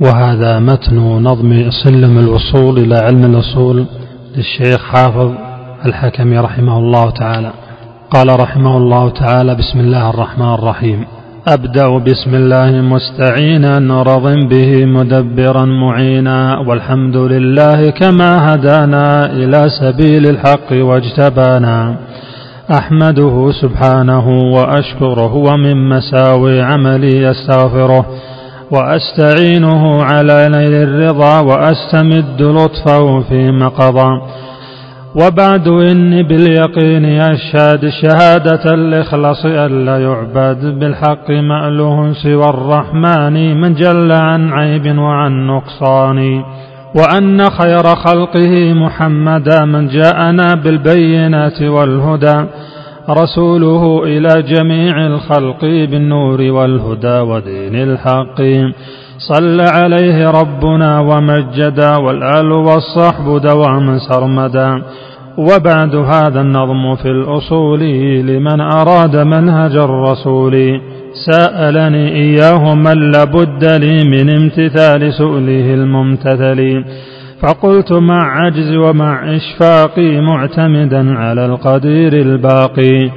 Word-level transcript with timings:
وهذا 0.00 0.58
متن 0.58 0.96
نظم 0.98 1.70
سلم 1.84 2.18
الوصول 2.18 2.78
إلى 2.78 2.96
علم 2.96 3.24
الأصول 3.24 3.86
للشيخ 4.36 4.84
حافظ 4.84 5.30
الحكمي 5.86 6.38
رحمه 6.38 6.78
الله 6.78 7.10
تعالى. 7.10 7.50
قال 8.10 8.40
رحمه 8.40 8.76
الله 8.76 9.08
تعالى 9.08 9.54
بسم 9.54 9.80
الله 9.80 10.10
الرحمن 10.10 10.54
الرحيم. 10.54 11.04
أبدأ 11.48 11.98
بسم 11.98 12.34
الله 12.34 12.70
مستعينا 12.70 14.02
رض 14.02 14.48
به 14.48 14.84
مدبرا 14.84 15.64
معينا. 15.64 16.58
والحمد 16.58 17.16
لله 17.16 17.90
كما 17.90 18.54
هدانا 18.54 19.26
إلى 19.32 19.66
سبيل 19.80 20.26
الحق 20.26 20.72
واجتبانا. 20.72 21.96
أحمده 22.72 23.52
سبحانه 23.62 24.28
وأشكره 24.28 25.34
ومن 25.34 25.88
مساوي 25.88 26.62
عملي 26.62 27.30
أستغفره. 27.30 28.06
وأستعينه 28.70 30.02
على 30.02 30.48
نيل 30.48 30.74
الرضا 30.74 31.40
وأستمد 31.40 32.42
لطفه 32.42 33.20
فيما 33.20 33.68
قضى 33.68 34.20
وبعد 35.14 35.68
إني 35.68 36.22
باليقين 36.22 37.04
أشهد 37.20 37.88
شهادة 38.02 38.74
الإخلاص 38.74 39.46
ألا 39.46 39.98
يعبد 39.98 40.78
بالحق 40.80 41.30
مأله 41.30 42.12
سوى 42.22 42.48
الرحمن 42.48 43.60
من 43.60 43.74
جل 43.74 44.12
عن 44.12 44.52
عيب 44.52 44.98
وعن 44.98 45.46
نقصان. 45.46 46.42
وأن 46.96 47.50
خير 47.50 47.82
خلقه 47.82 48.72
محمدا 48.72 49.64
من 49.64 49.88
جاءنا 49.88 50.54
بالبينات 50.54 51.62
والهدى. 51.62 52.44
رسوله 53.10 54.04
إلى 54.04 54.42
جميع 54.42 55.06
الخلق 55.06 55.60
بالنور 55.62 56.40
والهدى 56.42 57.18
ودين 57.20 57.74
الحق. 57.74 58.42
صل 59.18 59.60
عليه 59.60 60.30
ربنا 60.30 61.00
ومجدا 61.00 61.96
والآل 61.96 62.52
والصحب 62.52 63.40
دوام 63.40 63.98
سرمدا 63.98 64.82
وبعد 65.38 65.94
هذا 65.96 66.40
النظم 66.40 66.94
في 66.94 67.10
الأصول 67.10 67.80
لمن 68.26 68.60
أراد 68.60 69.16
منهج 69.16 69.76
الرسول 69.76 70.80
سألني 71.26 72.12
إياه 72.14 72.74
من 72.74 73.10
لابد 73.10 73.64
لي 73.64 74.04
من 74.04 74.30
امتثال 74.30 75.12
سؤله 75.12 75.74
الممتثل. 75.74 76.84
فقلت 77.42 77.92
مع 77.92 78.40
عجز 78.40 78.74
ومع 78.76 79.36
إشفاقي 79.36 80.20
معتمدا 80.20 81.18
على 81.18 81.46
القدير 81.46 82.12
الباقي. 82.12 83.10